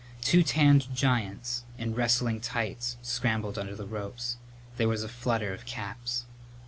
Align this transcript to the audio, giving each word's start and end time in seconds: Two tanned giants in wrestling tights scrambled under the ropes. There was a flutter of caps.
Two 0.23 0.41
tanned 0.41 0.91
giants 0.95 1.61
in 1.77 1.93
wrestling 1.93 2.39
tights 2.41 2.97
scrambled 3.03 3.59
under 3.59 3.75
the 3.75 3.85
ropes. 3.85 4.37
There 4.77 4.89
was 4.89 5.03
a 5.03 5.07
flutter 5.07 5.53
of 5.53 5.67
caps. 5.67 6.25